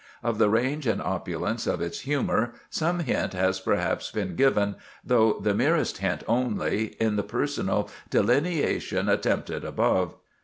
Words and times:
Of 0.23 0.39
the 0.39 0.49
range 0.49 0.87
and 0.87 0.99
opulence 0.99 1.67
of 1.67 1.79
its 1.79 1.99
humor 1.99 2.53
some 2.71 3.01
hint 3.01 3.33
has 3.33 3.59
perhaps 3.59 4.09
been 4.09 4.35
given, 4.35 4.77
though 5.05 5.33
the 5.33 5.53
merest 5.53 5.99
hint 5.99 6.23
only, 6.27 6.95
in 6.99 7.17
the 7.17 7.23
personal 7.23 7.87
delineations 8.09 9.09
attempted 9.09 9.63
above. 9.63 10.15